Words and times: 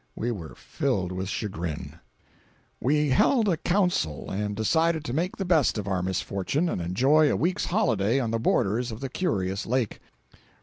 We 0.15 0.31
were 0.31 0.55
filled 0.55 1.11
with 1.11 1.29
chagrin. 1.29 1.99
We 2.79 3.09
held 3.09 3.47
a 3.47 3.55
council 3.55 4.31
and 4.31 4.55
decided 4.55 5.05
to 5.05 5.13
make 5.13 5.37
the 5.37 5.45
best 5.45 5.77
of 5.77 5.87
our 5.87 6.01
misfortune 6.01 6.69
and 6.69 6.81
enjoy 6.81 7.31
a 7.31 7.35
week's 7.35 7.65
holiday 7.65 8.19
on 8.19 8.31
the 8.31 8.39
borders 8.39 8.91
of 8.91 8.99
the 8.99 9.09
curious 9.09 9.67
Lake. 9.67 9.99